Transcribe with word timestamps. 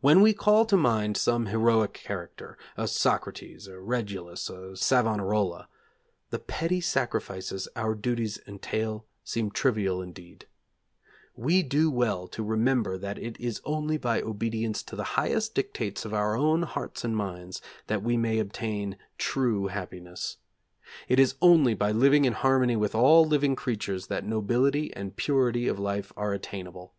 When 0.00 0.22
we 0.22 0.32
call 0.32 0.64
to 0.66 0.76
mind 0.76 1.16
some 1.16 1.46
heroic 1.46 1.92
character 1.94 2.58
a 2.76 2.88
Socrates, 2.88 3.68
a 3.68 3.78
Regulus, 3.78 4.50
a 4.50 4.76
Savonarola 4.76 5.68
the 6.30 6.40
petty 6.40 6.80
sacrifices 6.80 7.68
our 7.76 7.94
duties 7.94 8.40
entail 8.48 9.06
seem 9.22 9.52
trivial 9.52 10.02
indeed. 10.02 10.48
We 11.36 11.62
do 11.62 11.92
well 11.92 12.26
to 12.26 12.42
remember 12.42 12.98
that 12.98 13.18
it 13.20 13.38
is 13.38 13.60
only 13.64 13.96
by 13.98 14.20
obedience 14.20 14.82
to 14.82 14.96
the 14.96 15.04
highest 15.14 15.54
dictates 15.54 16.04
of 16.04 16.12
our 16.12 16.34
own 16.36 16.62
hearts 16.64 17.04
and 17.04 17.16
minds 17.16 17.62
that 17.86 18.02
we 18.02 18.16
may 18.16 18.40
obtain 18.40 18.96
true 19.16 19.68
happiness. 19.68 20.38
It 21.06 21.20
is 21.20 21.36
only 21.40 21.74
by 21.74 21.92
living 21.92 22.24
in 22.24 22.32
harmony 22.32 22.74
with 22.74 22.96
all 22.96 23.24
living 23.24 23.54
creatures 23.54 24.08
that 24.08 24.24
nobility 24.24 24.92
and 24.96 25.14
purity 25.14 25.68
of 25.68 25.78
life 25.78 26.12
are 26.16 26.32
attainable. 26.32 26.94